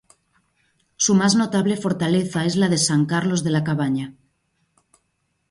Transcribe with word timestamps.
Su 0.95 1.13
más 1.13 1.35
notable 1.35 1.77
fortaleza 1.77 2.43
es 2.45 2.55
la 2.55 2.69
de 2.69 2.79
San 2.79 3.05
Carlos 3.05 3.43
de 3.43 3.51
la 3.51 3.63
Cabaña. 3.63 4.15